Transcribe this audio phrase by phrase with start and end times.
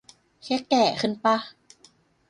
[0.43, 1.35] แค่แก่ขึ้นปะ